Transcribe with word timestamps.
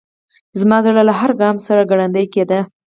زما 0.59 0.77
زړه 0.85 1.01
له 1.09 1.13
هر 1.19 1.31
ګام 1.41 1.55
سره 1.67 1.83
ګړندی 1.91 2.25
کېده. 2.33 2.59